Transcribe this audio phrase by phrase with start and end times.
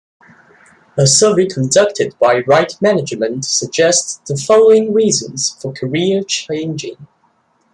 [0.97, 7.07] A survey conducted by Right Management suggests the following reasons for career changing.